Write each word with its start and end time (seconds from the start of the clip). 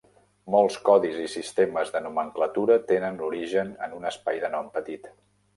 Molts 0.53 0.77
codis 0.87 1.19
i 1.23 1.27
sistemes 1.33 1.93
de 1.97 2.01
nomenclatura 2.07 2.79
tenen 2.93 3.21
l'origen 3.23 3.73
en 3.89 3.97
un 3.99 4.11
espai 4.15 4.45
de 4.47 4.53
nom 4.57 4.77
petit. 4.81 5.11